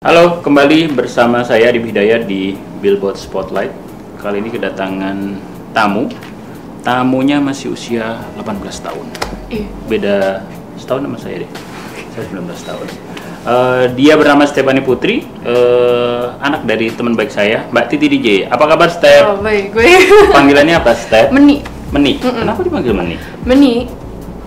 Halo, 0.00 0.40
kembali 0.40 0.96
bersama 0.96 1.44
saya 1.44 1.68
di 1.68 1.76
Hidayat 1.76 2.24
di 2.24 2.56
Billboard 2.80 3.20
Spotlight. 3.20 3.68
Kali 4.16 4.40
ini 4.40 4.48
kedatangan 4.48 5.36
tamu. 5.76 6.08
Tamunya 6.80 7.36
masih 7.36 7.76
usia 7.76 8.16
18 8.32 8.80
tahun. 8.80 9.06
Iya. 9.52 9.68
Beda 9.92 10.16
setahun 10.80 11.04
sama 11.04 11.18
saya 11.20 11.44
deh. 11.44 11.50
Saya 12.16 12.32
19 12.32 12.48
tahun. 12.64 12.86
Eh, 13.44 13.84
dia 14.00 14.16
bernama 14.16 14.48
Stefani 14.48 14.80
Putri, 14.80 15.20
eh, 15.44 16.24
anak 16.40 16.64
dari 16.64 16.88
teman 16.96 17.12
baik 17.12 17.28
saya, 17.28 17.68
Mbak 17.68 17.84
Titi 17.92 18.08
DJ. 18.08 18.48
Apa 18.48 18.72
kabar, 18.72 18.88
Step? 18.88 19.28
Oh 19.28 19.44
baik, 19.44 19.76
gue 19.76 19.84
Panggilannya 20.32 20.80
apa, 20.80 20.96
Step? 20.96 21.28
Meni, 21.28 21.60
Meni. 21.92 22.16
Kenapa 22.24 22.64
dipanggil 22.64 22.96
Meni? 22.96 23.20
Meni 23.44 23.99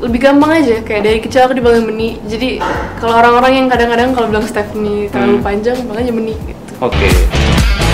lebih 0.03 0.19
gampang 0.19 0.59
aja 0.59 0.83
kayak 0.83 1.01
dari 1.01 1.19
kecil 1.23 1.47
aku 1.47 1.55
dipanggil 1.55 1.87
Meni. 1.87 2.19
Jadi 2.27 2.59
kalau 2.99 3.15
orang-orang 3.15 3.63
yang 3.63 3.67
kadang-kadang 3.71 4.11
kalau 4.11 4.27
bilang 4.27 4.43
Stephanie 4.43 5.07
terlalu 5.07 5.39
Hmm. 5.39 5.45
panjang, 5.45 5.77
makanya 5.87 6.11
Meni 6.11 6.35
gitu. 6.43 6.71
Oke. 6.83 7.07
I 7.07 7.92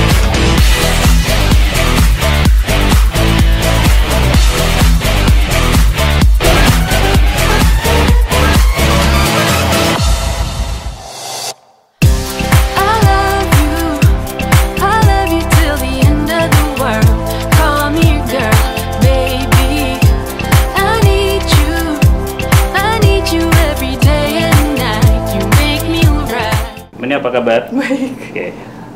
kabar? 27.40 27.62
Baik. 27.72 28.12
Oke. 28.30 28.48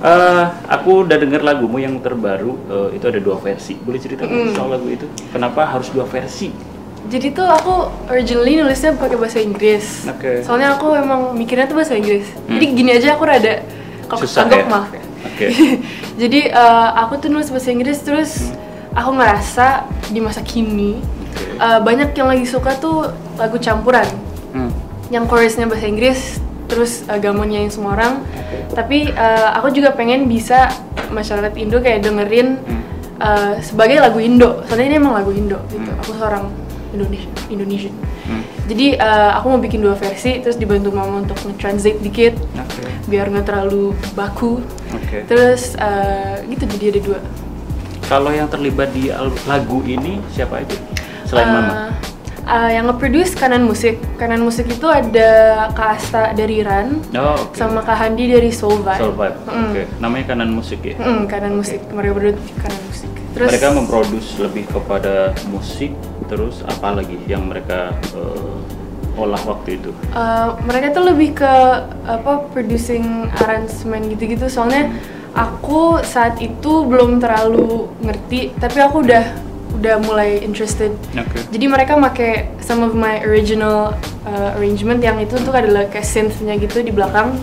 Eh, 0.03 0.43
aku 0.67 1.07
udah 1.07 1.15
denger 1.15 1.39
lagumu 1.41 1.79
yang 1.79 1.95
terbaru 1.97 2.59
eh, 2.67 2.99
itu 2.99 3.05
ada 3.07 3.19
dua 3.19 3.39
versi. 3.39 3.73
Boleh 3.73 3.97
cerita 3.97 4.27
Mm. 4.27 4.51
soal 4.51 4.69
lagu 4.69 4.87
itu? 4.87 5.07
Kenapa 5.31 5.63
harus 5.63 5.87
dua 5.89 6.03
versi? 6.03 6.51
Jadi 7.03 7.31
tuh 7.31 7.43
aku 7.43 7.87
originally 8.07 8.59
nulisnya 8.59 8.95
pakai 8.95 9.15
bahasa 9.15 9.39
Inggris. 9.39 10.03
Oke. 10.07 10.43
Soalnya 10.43 10.75
aku 10.75 10.91
emang 10.93 11.31
mikirnya 11.33 11.67
tuh 11.67 11.79
bahasa 11.79 11.95
Inggris. 11.95 12.27
Hmm. 12.43 12.55
Jadi 12.55 12.65
gini 12.73 12.89
aja 12.91 13.15
aku 13.15 13.23
rada 13.23 13.63
kalau 14.07 14.23
kagok 14.23 14.59
ya? 14.59 14.67
maaf 14.67 14.91
ya. 14.91 15.03
Oke. 15.23 15.47
Jadi 16.21 16.39
eh, 16.47 16.89
aku 16.99 17.13
tuh 17.17 17.31
nulis 17.31 17.47
bahasa 17.47 17.71
Inggris 17.71 17.99
terus 18.03 18.51
aku 18.91 19.15
ngerasa 19.15 19.87
di 20.11 20.19
masa 20.19 20.43
kini 20.43 20.99
Oke. 21.31 21.59
eh, 21.59 21.79
banyak 21.79 22.11
yang 22.11 22.27
lagi 22.27 22.43
suka 22.43 22.75
tuh 22.75 23.07
lagu 23.39 23.55
campuran. 23.57 24.07
Hmm. 24.53 24.69
yang 25.09 25.25
chorusnya 25.25 25.65
bahasa 25.65 25.89
Inggris 25.89 26.37
terus 26.73 27.05
uh, 27.05 27.21
Gamon 27.21 27.45
nyanyi 27.47 27.69
semua 27.69 27.93
orang 27.93 28.25
tapi 28.73 29.13
uh, 29.13 29.53
aku 29.53 29.69
juga 29.69 29.93
pengen 29.93 30.25
bisa 30.25 30.73
masyarakat 31.09 31.53
Indo 31.55 31.77
kayak 31.77 32.01
dengerin 32.01 32.57
Hmm. 32.57 32.81
uh, 33.21 33.53
sebagai 33.61 34.01
lagu 34.01 34.17
Indo 34.17 34.65
soalnya 34.65 34.89
ini 34.89 34.97
emang 34.97 35.13
lagu 35.13 35.29
Indo 35.29 35.61
gitu 35.69 35.85
Hmm. 35.85 36.01
aku 36.01 36.11
seorang 36.17 36.49
Indonesia 36.89 37.29
Indonesian 37.47 37.93
Hmm. 38.25 38.41
jadi 38.65 38.97
uh, 38.97 39.31
aku 39.37 39.45
mau 39.47 39.59
bikin 39.59 39.79
dua 39.79 39.93
versi 39.93 40.39
terus 40.39 40.55
dibantu 40.55 40.89
mama 40.89 41.21
untuk 41.21 41.37
nge-translate 41.37 41.99
dikit 41.99 42.33
Oke. 42.55 42.83
biar 43.05 43.29
nggak 43.29 43.45
terlalu 43.45 43.93
baku 44.11 44.63
Oke. 44.89 45.27
terus 45.27 45.77
uh, 45.77 46.41
gitu 46.43 46.65
jadi 46.71 46.85
ada 46.89 47.01
dua 47.03 47.19
Kalau 48.03 48.29
yang 48.29 48.45
terlibat 48.47 48.91
di 48.91 49.07
lagu 49.45 49.79
ini 49.81 50.19
siapa 50.29 50.59
itu? 50.59 50.75
Selain 51.23 51.47
Uh, 51.47 51.55
Mama. 51.55 51.73
Uh, 52.53 52.69
yang 52.69 52.85
nge-produce 52.85 53.33
kanan 53.33 53.65
musik 53.65 53.97
kanan 54.21 54.45
musik 54.45 54.69
itu 54.69 54.85
ada 54.85 55.29
Kak 55.73 55.89
Asta 55.97 56.23
dari 56.37 56.61
Ran 56.61 57.01
Oh, 57.17 57.49
oke. 57.49 57.57
sama 57.57 57.81
Kak 57.81 57.97
Handi 57.97 58.29
dari 58.29 58.53
Soul 58.53 58.85
Vibe. 58.85 59.01
Soul 59.01 59.15
Vibe. 59.17 59.37
Mm. 59.49 59.65
Oke. 59.73 59.83
Namanya 59.97 60.25
kanan 60.29 60.49
musik 60.53 60.79
ya. 60.85 60.93
Mm, 61.01 61.25
kanan 61.25 61.53
musik. 61.57 61.81
Mereka 61.89 62.13
berdua 62.13 62.33
kanan 62.61 62.81
musik. 62.85 63.11
Terus 63.33 63.49
Mereka 63.49 63.67
memproduksi 63.73 64.33
lebih 64.45 64.63
kepada 64.69 65.33
musik, 65.49 65.89
terus 66.29 66.61
apa 66.69 67.01
lagi 67.01 67.17
yang 67.25 67.49
mereka 67.49 67.89
eh, 68.13 69.17
olah 69.17 69.41
waktu 69.41 69.81
itu? 69.81 69.89
uh, 70.13 70.53
mereka 70.69 70.93
tuh 70.93 71.09
lebih 71.09 71.41
ke 71.41 71.53
apa 72.05 72.45
producing 72.53 73.33
arrangement 73.41 74.05
gitu-gitu. 74.13 74.45
Soalnya 74.53 74.93
aku 75.33 75.97
saat 76.05 76.37
itu 76.45 76.85
belum 76.85 77.17
terlalu 77.17 77.89
ngerti, 78.05 78.53
tapi 78.61 78.77
aku 78.85 79.01
udah 79.01 79.25
udah 79.73 79.95
mulai 80.01 80.39
interested. 80.39 80.93
Oke. 81.13 81.39
Jadi 81.49 81.65
mereka 81.65 81.97
make 81.97 82.49
some 82.61 82.81
of 82.81 82.93
my 82.93 83.19
original 83.25 83.97
uh, 84.23 84.55
arrangement 84.55 85.01
yang 85.01 85.17
itu 85.17 85.35
tuh 85.41 85.51
adalah 85.51 85.89
kayak 85.89 86.05
synth-nya 86.05 86.55
gitu 86.57 86.81
di 86.81 86.93
belakang. 86.93 87.33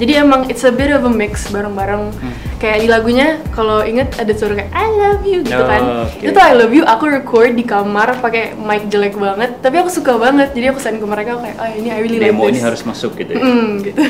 Jadi 0.00 0.18
emang 0.18 0.48
it's 0.50 0.64
a 0.66 0.72
bit 0.72 0.90
of 0.90 1.04
a 1.04 1.12
mix 1.12 1.46
bareng-bareng. 1.52 2.10
Hmm. 2.10 2.34
Kayak 2.58 2.78
di 2.82 2.88
lagunya 2.90 3.28
kalau 3.54 3.86
inget 3.86 4.10
ada 4.18 4.32
suara 4.34 4.56
kayak 4.56 4.72
I 4.72 4.86
love 4.88 5.22
you 5.22 5.42
gitu 5.46 5.62
Oh, 5.62 5.68
kan. 5.68 5.82
oke. 6.08 6.16
Itu 6.18 6.30
tuh 6.32 6.42
I 6.42 6.54
love 6.58 6.72
you 6.74 6.82
aku 6.82 7.04
record 7.06 7.54
di 7.54 7.62
kamar 7.62 8.18
pakai 8.18 8.56
mic 8.56 8.88
jelek 8.90 9.14
banget, 9.14 9.62
tapi 9.62 9.78
aku 9.78 9.92
suka 9.92 10.16
banget. 10.18 10.54
Jadi 10.56 10.74
aku 10.74 10.80
send 10.82 10.98
ke 10.98 11.06
mereka 11.06 11.38
kayak 11.38 11.54
ah 11.60 11.70
ini 11.70 11.92
I 11.92 12.02
really 12.02 12.18
like 12.18 12.34
Demo 12.34 12.48
this. 12.48 12.56
ini 12.56 12.60
harus 12.64 12.82
masuk 12.82 13.14
gitu 13.14 13.36
ya. 13.36 13.42
Mm, 13.42 13.70
gitu. 13.84 14.00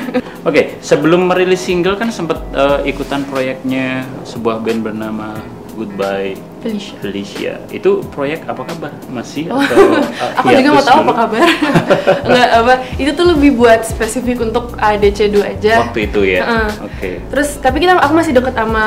Oke, 0.48 0.62
sebelum 0.80 1.28
merilis 1.28 1.60
single 1.60 1.98
kan 1.98 2.08
sempat 2.08 2.40
eh, 2.54 2.88
ikutan 2.88 3.26
proyeknya 3.28 4.06
sebuah 4.24 4.64
band 4.64 4.80
bernama 4.86 5.36
Goodbye 5.72 6.36
Felicia. 6.60 6.94
Felicia. 7.00 7.54
Itu 7.68 8.06
proyek 8.06 8.46
apa 8.46 8.62
kabar? 8.62 8.92
Masih 9.08 9.50
Oh, 9.50 9.58
atau 9.58 9.74
eh, 9.98 10.30
aku 10.38 10.46
juga 10.52 10.68
mau 10.68 10.78
hiatus 10.78 10.86
tahu 10.86 10.94
dulu? 10.94 11.02
apa 11.02 11.14
kabar. 11.18 11.42
Enggak 12.28 12.48
apa, 12.54 12.72
itu 12.94 13.10
tuh 13.12 13.26
lebih 13.28 13.50
buat 13.52 13.80
spesifik 13.82 14.36
untuk 14.42 14.64
ADC 14.76 15.18
2 15.28 15.42
aja. 15.42 15.74
Waktu 15.82 16.00
itu 16.06 16.20
ya. 16.22 16.40
Heeh. 16.40 16.70
Oke. 16.82 17.10
Terus 17.26 17.48
tapi 17.58 17.76
kita 17.78 17.96
aku 17.96 18.14
masih 18.14 18.32
deket 18.32 18.54
sama 18.54 18.84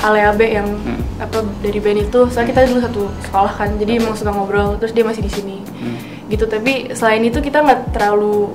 Aleabe 0.00 0.46
yang 0.52 0.68
Hmm. 0.76 1.02
apa 1.18 1.42
dari 1.58 1.78
band 1.78 1.98
itu. 2.04 2.20
Soalnya 2.28 2.48
kita 2.48 2.60
dulu 2.68 2.80
satu 2.80 3.02
sekolah 3.22 3.52
kan. 3.52 3.74
Jadi 3.74 3.92
emang 3.96 4.14
suka 4.14 4.30
ngobrol. 4.30 4.78
Terus 4.78 4.92
dia 4.92 5.02
masih 5.02 5.20
di 5.20 5.32
sini. 5.32 5.56
Hmm. 5.74 5.98
Gitu. 6.28 6.44
Tapi 6.44 6.92
selain 6.92 7.20
itu 7.20 7.40
kita 7.40 7.58
nggak 7.58 7.90
terlalu 7.90 8.54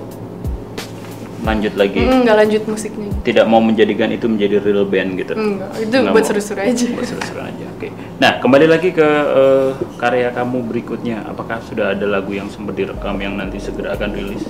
Lanjut 1.41 1.73
lagi. 1.73 1.97
mm, 1.97 2.21
nggak 2.21 2.37
lanjut 2.37 2.63
musiknya. 2.69 3.09
Tidak 3.19 3.45
mau 3.45 3.57
menjadikan 3.57 4.07
itu 4.07 4.29
menjadi 4.29 4.61
real 4.61 4.85
band 4.85 5.17
gitu. 5.17 5.33
Enggak, 5.33 5.73
itu 5.75 5.89
Nggak 5.91 6.13
buat 6.13 6.23
seru-seru 6.23 6.61
aja. 6.61 6.85
Buat 6.93 7.07
seru-seru 7.09 7.41
aja. 7.41 7.67
Oke. 7.81 7.89
Nah, 8.21 8.37
kembali 8.37 8.69
lagi 8.69 8.93
ke 8.93 9.01
eh, 9.33 9.73
karya 9.97 10.29
kamu 10.29 10.69
berikutnya. 10.69 11.25
Apakah 11.25 11.57
sudah 11.65 11.97
ada 11.97 12.05
lagu 12.05 12.29
yang 12.29 12.45
sempat 12.45 12.77
direkam 12.77 13.17
yang 13.17 13.33
nanti 13.33 13.57
segera 13.57 13.97
akan 13.97 14.13
rilis? 14.13 14.45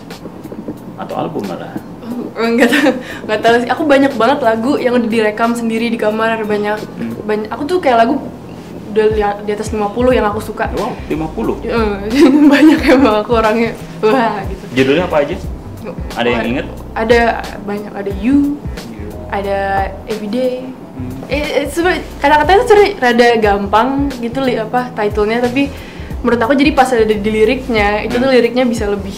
Atau 0.99 1.15
album 1.15 1.47
malah? 1.47 1.79
Oh, 2.35 2.43
enggak 2.43 2.75
tahu, 2.75 2.91
enggak 3.23 3.39
tahu 3.39 3.55
sih. 3.63 3.69
Aku 3.71 3.87
banyak 3.87 4.11
banget 4.19 4.43
lagu 4.43 4.75
yang 4.75 4.99
udah 4.99 5.07
direkam 5.07 5.55
sendiri 5.55 5.87
di 5.87 5.95
kamar 5.95 6.43
banyak 6.43 6.75
Hmm. 6.99 7.15
banyak. 7.23 7.47
Aku 7.55 7.63
tuh 7.63 7.79
kayak 7.79 8.03
lagu 8.03 8.19
udah 8.91 9.39
di 9.47 9.51
atas 9.55 9.71
50 9.71 10.11
yang 10.11 10.27
aku 10.27 10.43
suka. 10.43 10.67
Wow, 10.75 10.91
50. 11.07 11.63
Eh, 11.63 12.11
banyak 12.51 12.79
emang 12.83 13.23
aku 13.23 13.39
orangnya 13.39 13.71
wah 14.03 14.43
gitu. 14.43 14.63
Judulnya 14.75 15.07
apa 15.07 15.23
aja? 15.23 15.39
Ada 16.19 16.27
yang 16.27 16.43
inget? 16.51 16.67
Ada 16.99 17.19
banyak 17.63 17.95
ada 17.95 18.11
you, 18.19 18.59
ada 19.31 19.87
everyday. 20.11 20.67
Hmm. 20.91 21.11
Eh, 21.25 21.63
eh, 21.63 21.65
sebe- 21.67 22.03
kata-katanya 22.19 22.61
tuh 22.63 22.75
rada 22.99 23.27
gampang 23.37 23.89
gitu 24.19 24.39
li 24.39 24.55
apa 24.55 24.91
titlenya 24.91 25.39
tapi 25.41 25.71
menurut 26.19 26.37
aku 26.37 26.53
jadi 26.53 26.71
pas 26.71 26.91
ada 26.91 27.07
di 27.07 27.17
liriknya 27.17 28.03
itu 28.03 28.13
tuh 28.13 28.27
Hmm. 28.27 28.35
liriknya 28.35 28.63
bisa 28.63 28.85
lebih 28.85 29.15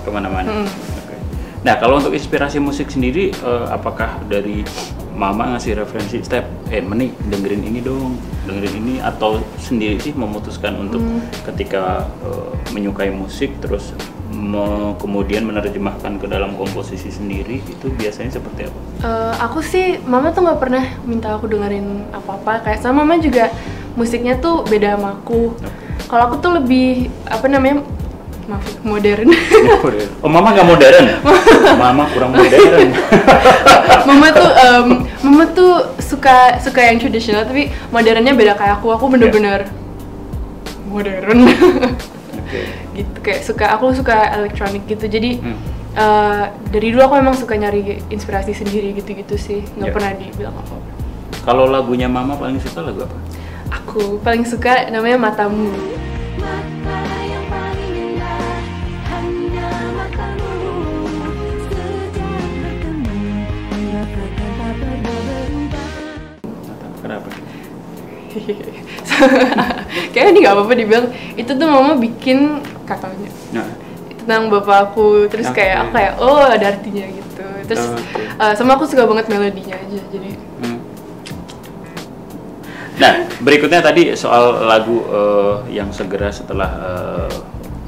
ke 0.00 0.08
mana-mana. 0.08 0.64
Mm. 0.64 0.68
Oke. 0.98 1.14
Nah 1.60 1.76
kalau 1.76 2.00
untuk 2.00 2.10
inspirasi 2.10 2.56
musik 2.58 2.88
sendiri, 2.88 3.30
eh, 3.30 3.64
apakah 3.68 4.24
dari 4.24 4.64
mama 5.12 5.52
ngasih 5.52 5.76
referensi 5.76 6.16
step, 6.20 6.48
eh 6.66 6.80
meni 6.80 7.12
dengerin 7.20 7.60
ini 7.60 7.84
dong, 7.84 8.16
dengerin 8.48 8.74
ini 8.80 8.94
atau 8.98 9.36
sendiri 9.54 10.00
sih 10.00 10.16
memutuskan 10.16 10.80
untuk 10.80 10.98
Hmm. 10.98 11.20
ketika 11.44 12.08
eh, 12.24 12.50
menyukai 12.72 13.12
musik 13.12 13.52
terus 13.60 13.92
me- 14.30 14.94
kemudian 14.96 15.42
menerjemahkan 15.42 16.16
ke 16.16 16.26
dalam 16.26 16.54
komposisi 16.54 17.10
sendiri 17.10 17.58
itu 17.60 17.86
biasanya 17.90 18.38
seperti 18.38 18.70
apa? 18.70 18.78
Eh, 19.02 19.34
aku 19.42 19.58
sih 19.60 19.98
mama 20.06 20.30
tuh 20.30 20.46
nggak 20.46 20.60
pernah 20.62 20.84
minta 21.02 21.34
aku 21.34 21.50
dengerin 21.50 22.06
apa-apa. 22.14 22.62
Kayak 22.62 22.80
sama 22.80 23.02
mama 23.02 23.18
juga 23.18 23.50
musiknya 23.98 24.38
tuh 24.38 24.62
beda 24.62 24.94
sama 24.96 25.18
aku. 25.18 25.54
Kalau 26.06 26.22
aku 26.30 26.36
tuh 26.38 26.58
lebih 26.58 27.10
apa 27.26 27.46
namanya 27.46 27.82
maaf 28.50 28.66
modern. 28.82 29.30
Oh 30.22 30.30
mama 30.30 30.50
nggak 30.50 30.66
modern, 30.66 31.06
mama 31.82 32.02
kurang 32.10 32.34
modern. 32.34 32.90
mama 34.10 34.26
tuh 34.34 34.50
em, 34.50 34.86
mama 35.22 35.44
tuh 35.54 35.72
suka 36.02 36.58
suka 36.58 36.82
yang 36.82 36.98
tradisional 36.98 37.46
tapi 37.46 37.70
modernnya 37.90 38.34
beda 38.34 38.58
kayak 38.58 38.82
aku. 38.82 38.90
Aku 38.94 39.06
bener-bener 39.06 39.70
modern. 40.90 41.46
Oke 42.42 42.79
gitu 42.96 43.18
kayak 43.22 43.40
suka 43.46 43.66
aku 43.74 43.94
suka 43.94 44.34
elektronik 44.38 44.86
gitu. 44.86 45.06
Jadi 45.06 45.40
hmm. 45.42 45.58
uh, 45.94 46.44
dari 46.70 46.92
dulu 46.94 47.02
aku 47.06 47.14
memang 47.18 47.36
suka 47.38 47.54
nyari 47.54 48.02
inspirasi 48.10 48.54
sendiri 48.54 48.94
gitu-gitu 48.96 49.34
sih. 49.38 49.62
Nggak 49.78 49.88
yeah. 49.90 49.94
pernah 49.94 50.12
dibilang 50.16 50.56
apa 50.58 51.00
kalau 51.40 51.64
lagunya 51.64 52.04
mama 52.04 52.36
paling 52.36 52.60
suka 52.60 52.84
lagu 52.84 53.08
apa? 53.08 53.16
Aku 53.80 54.20
paling 54.20 54.44
suka 54.44 54.92
namanya 54.92 55.16
matamu. 55.16 55.72
Kayaknya 70.14 70.30
ini 70.30 70.38
nggak 70.44 70.54
apa-apa 70.54 70.74
dibilang. 70.76 71.06
Itu 71.34 71.56
tuh 71.56 71.66
mama 71.66 71.96
bikin 71.96 72.62
kakaknya 72.90 73.30
Nah, 73.54 73.66
tentang 74.20 74.50
bapak 74.50 74.92
aku 74.92 75.30
terus 75.30 75.48
Oke. 75.48 75.62
kayak 75.62 75.86
aku 75.86 75.90
kayak 75.96 76.12
oh 76.18 76.42
ada 76.44 76.66
artinya 76.74 77.06
gitu 77.08 77.46
terus 77.70 77.84
uh, 78.36 78.52
sama 78.52 78.74
aku 78.76 78.84
suka 78.84 79.06
banget 79.06 79.30
melodinya 79.30 79.78
aja 79.78 79.98
jadi 80.10 80.30
hmm. 80.34 80.80
Nah, 83.00 83.24
berikutnya 83.40 83.80
tadi 83.80 84.12
soal 84.12 84.68
lagu 84.68 85.00
eh, 85.08 85.72
yang 85.72 85.88
segera 85.88 86.28
setelah 86.28 86.68
eh, 86.68 87.36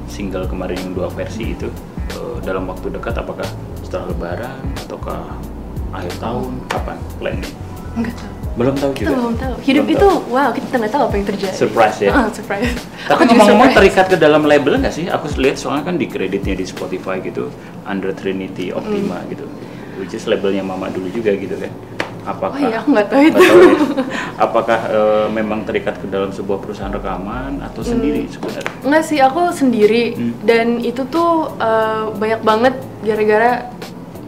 single 0.09 0.49
kemarin 0.49 0.73
yang 0.81 0.97
dua 0.97 1.05
versi 1.13 1.53
itu 1.53 1.69
eh, 2.17 2.37
dalam 2.41 2.65
waktu 2.65 2.89
dekat 2.89 3.21
apakah 3.21 3.45
setelah 3.85 4.09
lebaran 4.09 4.57
ataukah 4.89 5.21
akhir 5.93 6.17
tahun 6.17 6.57
kapan 6.65 6.97
plannya? 7.21 7.51
nggak 7.93 8.15
tahu 8.17 8.42
Belum 8.53 8.75
tahu 8.75 8.91
kita 8.93 9.07
juga. 9.07 9.17
belum 9.17 9.33
tahu 9.35 9.53
hidup 9.59 9.83
Belum 9.83 9.95
itu 9.95 10.07
tahu. 10.07 10.29
wow 10.29 10.49
kita 10.51 10.75
nggak 10.75 10.91
tahu 10.91 11.03
apa 11.03 11.15
yang 11.15 11.27
terjadi 11.27 11.55
Surprise 11.55 11.97
ya? 11.99 12.11
Ah, 12.15 12.27
surprise 12.29 12.69
Tapi 13.03 13.21
ngomong-ngomong 13.25 13.69
terikat 13.73 14.05
ke 14.07 14.17
dalam 14.17 14.43
label 14.43 14.77
nggak 14.77 14.93
sih? 14.93 15.05
Aku 15.07 15.25
lihat 15.35 15.57
soalnya 15.57 15.83
kan 15.83 15.95
di 15.95 16.05
kreditnya 16.05 16.53
di 16.53 16.63
Spotify 16.63 17.17
gitu, 17.19 17.49
Under 17.83 18.11
Trinity 18.11 18.69
Optima 18.69 19.17
Hmm. 19.17 19.27
gitu, 19.27 19.45
which 19.97 20.13
is 20.13 20.23
labelnya 20.23 20.61
Mama 20.61 20.87
dulu 20.87 21.09
juga 21.09 21.33
gitu 21.33 21.57
kan? 21.57 21.73
Apakah? 22.23 22.55
Oh 22.55 22.63
iya, 22.63 22.79
aku 22.79 22.87
nggak 22.89 23.07
tahu 23.09 23.21
itu. 23.21 23.35
nggak 23.35 23.43
tahu 23.43 23.59
ya. 23.59 23.75
Apakah 24.45 24.79
eh, 24.87 25.25
memang 25.29 25.59
terikat 25.63 25.97
ke 25.97 26.07
dalam 26.07 26.29
sebuah 26.29 26.55
perusahaan 26.57 26.87
rekaman 26.89 27.59
atau 27.59 27.81
sendiri 27.81 28.23
sebenarnya? 28.27 28.69
Enggak 28.79 29.03
sih, 29.03 29.19
aku 29.19 29.51
sendiri 29.51 30.13
Hmm. 30.13 30.31
dan 30.41 30.79
itu 30.79 31.03
tuh 31.05 31.51
uh, 31.57 32.13
banyak 32.13 32.39
banget 32.39 32.73
gara-gara 33.01 33.51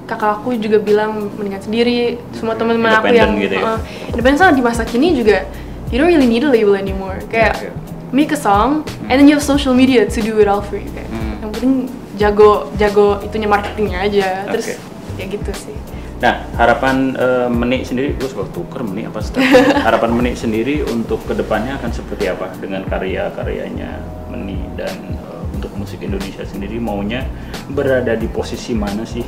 kakak 0.05 0.41
aku 0.41 0.55
juga 0.57 0.77
bilang 0.79 1.33
mendingan 1.35 1.61
sendiri. 1.61 2.21
Semua 2.33 2.53
teman-teman 2.55 3.01
aku 3.01 3.13
yang 3.13 3.35
gitu 3.37 3.57
ya? 3.59 3.75
uh, 3.75 3.79
independen 4.09 4.39
sama 4.39 4.53
di 4.53 4.63
masa 4.63 4.85
kini 4.85 5.17
juga 5.17 5.45
you 5.93 5.97
don't 5.97 6.09
really 6.09 6.29
need 6.29 6.45
a 6.45 6.49
label 6.49 6.77
anymore. 6.77 7.19
Kayak 7.29 7.57
Oke. 7.57 7.69
make 8.13 8.31
a 8.31 8.39
song 8.39 8.85
and 9.09 9.19
then 9.19 9.25
you 9.27 9.35
have 9.35 9.45
social 9.45 9.73
media 9.73 10.05
to 10.05 10.19
do 10.21 10.37
it 10.39 10.47
all 10.47 10.61
for 10.61 10.77
you 10.77 10.89
kayak. 10.93 11.09
Hmm. 11.09 11.41
Yang 11.43 11.51
penting 11.59 11.73
jago 12.15 12.71
jago 12.79 13.19
itunya 13.21 13.49
marketingnya 13.49 13.99
aja. 14.05 14.27
Terus 14.55 14.77
Oke. 14.77 15.21
ya 15.21 15.25
gitu 15.27 15.51
sih. 15.51 15.77
Nah, 16.15 16.47
harapan 16.55 17.11
eh, 17.11 17.47
Menik 17.51 17.83
sendiri, 17.83 18.15
gue 18.15 18.29
suka 18.31 18.47
tuker 18.55 18.87
Menik 18.87 19.11
apa 19.11 19.19
Steph? 19.19 19.43
harapan 19.87 20.15
Menik 20.15 20.39
sendiri 20.39 20.81
untuk 20.87 21.19
ke 21.27 21.35
depannya 21.35 21.75
akan 21.75 21.91
seperti 21.91 22.31
apa 22.31 22.55
dengan 22.55 22.87
karya-karyanya 22.87 23.99
Menik 24.31 24.63
dan 24.79 24.95
eh, 25.11 25.41
untuk 25.59 25.75
musik 25.75 25.99
Indonesia 25.99 26.47
sendiri 26.47 26.79
maunya 26.79 27.27
berada 27.67 28.15
di 28.15 28.31
posisi 28.31 28.71
mana 28.71 29.03
sih? 29.03 29.23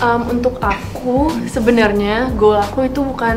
Um, 0.00 0.32
untuk 0.32 0.56
aku 0.64 1.28
sebenarnya 1.44 2.32
goal 2.32 2.56
aku 2.56 2.88
itu 2.88 3.04
bukan 3.04 3.36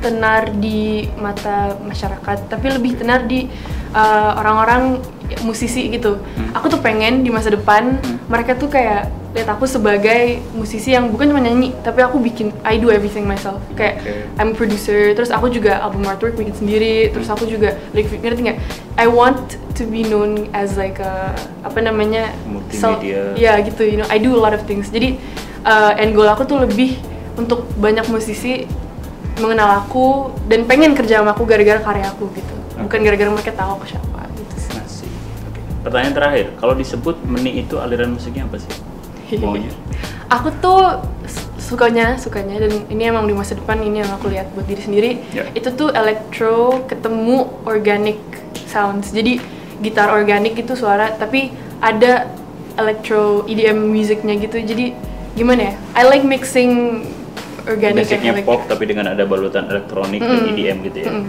tenar 0.00 0.48
di 0.56 1.04
mata 1.20 1.76
masyarakat 1.84 2.48
tapi 2.48 2.72
lebih 2.72 2.96
tenar 2.96 3.28
di 3.28 3.44
uh, 3.92 4.32
orang-orang 4.40 5.04
musisi 5.44 5.92
gitu. 5.92 6.16
Aku 6.56 6.72
tuh 6.72 6.80
pengen 6.80 7.20
di 7.20 7.28
masa 7.28 7.52
depan 7.52 8.00
mereka 8.24 8.56
tuh 8.56 8.72
kayak 8.72 9.12
lihat 9.36 9.52
aku 9.52 9.68
sebagai 9.68 10.40
musisi 10.56 10.96
yang 10.96 11.12
bukan 11.12 11.28
cuma 11.28 11.44
nyanyi 11.44 11.76
tapi 11.84 12.00
aku 12.00 12.16
bikin 12.24 12.56
I 12.64 12.80
do 12.80 12.88
everything 12.88 13.28
myself. 13.28 13.60
Kayak 13.76 14.00
Oke. 14.00 14.40
I'm 14.40 14.56
producer, 14.56 15.12
terus 15.12 15.28
aku 15.28 15.52
juga 15.52 15.76
album 15.84 16.08
artwork 16.08 16.40
bikin 16.40 16.56
sendiri, 16.56 17.12
terus 17.12 17.28
aku 17.28 17.44
juga 17.44 17.76
like 17.92 18.08
ngerti 18.08 18.48
nggak? 18.48 18.58
I 18.96 19.12
want 19.12 19.60
to 19.76 19.84
be 19.84 20.08
known 20.08 20.48
as 20.56 20.80
like 20.80 21.04
a 21.04 21.36
apa 21.68 21.84
namanya 21.84 22.32
Multimedia. 22.48 23.36
ya 23.36 23.60
gitu, 23.60 23.84
you 23.84 24.00
know, 24.00 24.08
I 24.08 24.16
do 24.16 24.32
a 24.32 24.40
lot 24.40 24.56
of 24.56 24.64
things. 24.64 24.88
Jadi 24.88 25.20
uh, 25.64 25.92
end 25.96 26.12
goal 26.14 26.28
aku 26.28 26.44
tuh 26.44 26.62
lebih 26.62 26.98
untuk 27.34 27.66
banyak 27.78 28.06
musisi 28.10 28.66
mengenal 29.38 29.86
aku 29.86 30.34
dan 30.50 30.66
pengen 30.66 30.98
kerja 30.98 31.22
sama 31.22 31.30
aku 31.32 31.46
gara-gara 31.46 31.78
karya 31.78 32.10
aku 32.10 32.26
gitu. 32.34 32.54
Bukan 32.78 33.00
gara-gara 33.02 33.30
mereka 33.30 33.54
tahu 33.54 33.78
aku 33.78 33.86
siapa 33.86 34.26
gitu. 34.34 34.54
sih. 34.58 34.74
Masih. 34.74 35.10
Oke. 35.46 35.60
Pertanyaan 35.86 36.14
terakhir, 36.14 36.46
kalau 36.58 36.74
disebut 36.74 37.16
Menik 37.26 37.66
itu 37.66 37.78
aliran 37.78 38.14
musiknya 38.18 38.46
apa 38.46 38.58
sih? 38.58 38.72
Maunya? 39.42 39.70
aku 40.28 40.52
tuh 40.60 41.00
sukanya 41.56 42.20
sukanya 42.20 42.68
dan 42.68 42.84
ini 42.92 43.08
emang 43.08 43.24
di 43.24 43.32
masa 43.32 43.56
depan 43.56 43.80
ini 43.80 44.04
yang 44.04 44.12
aku 44.12 44.28
lihat 44.28 44.48
buat 44.52 44.64
diri 44.68 44.80
sendiri 44.80 45.10
Ya. 45.32 45.44
itu 45.52 45.68
tuh 45.72 45.88
electro 45.92 46.84
ketemu 46.84 47.48
organic 47.64 48.20
sounds 48.68 49.12
jadi 49.12 49.40
gitar 49.80 50.12
organik 50.12 50.56
itu 50.56 50.76
suara 50.76 51.12
tapi 51.16 51.48
ada 51.80 52.28
electro 52.76 53.44
EDM 53.48 53.88
musiknya 53.88 54.36
gitu 54.36 54.60
jadi 54.60 54.92
gimana 55.38 55.70
ya 55.70 55.72
I 55.94 56.02
like 56.04 56.26
mixing 56.26 57.06
organic 57.62 58.02
Basicnya 58.02 58.34
and 58.34 58.42
pop 58.42 58.66
tapi 58.66 58.84
dengan 58.84 59.14
ada 59.14 59.22
balutan 59.22 59.70
elektronik 59.70 60.18
dan 60.18 60.40
Mm. 60.42 60.50
EDM 60.56 60.76
gitu 60.90 60.98
ya. 61.04 61.10
Mm. 61.14 61.24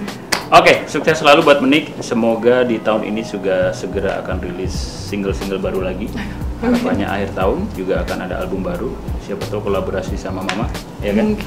Oke, 0.50 0.73
sukses 0.89 1.21
selalu 1.21 1.45
buat 1.45 1.59
Menik. 1.61 1.94
Semoga 2.01 2.65
di 2.65 2.81
tahun 2.81 3.06
ini 3.06 3.21
juga 3.21 3.69
segera 3.69 4.17
akan 4.25 4.41
rilis 4.41 4.73
single-single 5.06 5.61
baru 5.61 5.85
lagi. 5.85 6.09
Harapannya 6.65 7.06
akhir 7.06 7.38
tahun 7.38 7.69
juga 7.77 8.01
akan 8.01 8.17
ada 8.25 8.41
album 8.41 8.65
baru. 8.65 8.89
Siapa 9.21 9.45
tahu 9.45 9.69
kolaborasi 9.69 10.17
sama 10.17 10.41
Mama, 10.41 10.65
ya 11.05 11.13
kan? 11.13 11.38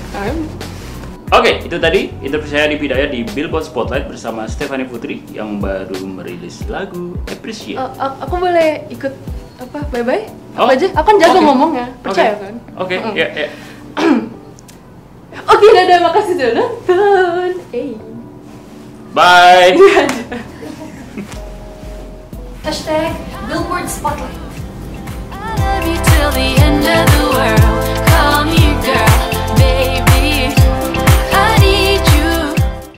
Oke, 1.32 1.64
itu 1.64 1.76
tadi 1.80 2.12
interview 2.20 2.46
saya 2.46 2.68
di 2.68 2.76
Bidaya 2.76 3.08
di 3.08 3.24
Billboard 3.24 3.64
Spotlight 3.64 4.06
bersama 4.06 4.44
Stephanie 4.44 4.84
Putri 4.84 5.24
yang 5.32 5.58
baru 5.58 6.04
merilis 6.04 6.60
lagu 6.68 7.16
Appreciate. 7.26 7.80
A- 7.80 8.20
aku 8.20 8.36
boleh 8.36 8.84
ikut 8.86 9.10
apa 9.62 9.78
bye 9.88 10.02
bye 10.02 10.24
Oh, 10.52 10.68
apa 10.68 10.76
aja 10.76 10.86
aku 10.92 11.06
kan 11.06 11.16
jago 11.16 11.38
oke. 11.38 11.46
ngomongnya 11.48 11.86
percaya 12.04 12.36
Oke. 12.36 12.42
kan 12.44 12.54
Oke, 12.76 12.94
Mm-mm. 13.00 13.14
ya, 13.16 13.26
ya. 13.32 13.48
Oke, 15.52 15.66
dadah, 15.70 15.98
makasih 16.02 16.34
sudah 16.36 16.50
nonton. 16.52 17.50
Hey. 17.68 17.96
Bye. 19.12 19.72
Hashtag 22.64 23.12
Billboard 23.48 23.88
Spotlight. 23.88 24.38
I 25.32 25.52
love 25.56 25.84
you 25.84 25.98
till 25.98 26.30
the 26.32 26.48
end 26.60 26.84
of 26.84 27.04
the 27.10 27.24
world. 27.32 27.81